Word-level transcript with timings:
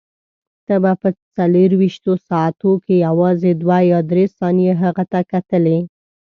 ته 0.65 0.75
به 0.83 0.91
په 1.01 1.09
څلورویشتو 1.35 2.11
ساعتو 2.27 2.71
کې 2.85 2.95
یوازې 3.07 3.51
دوه 3.61 3.77
یا 3.91 3.99
درې 4.11 4.25
ثانیې 4.37 4.71
هغه 4.83 5.03
ته 5.11 5.19
کتلې. 5.31 5.77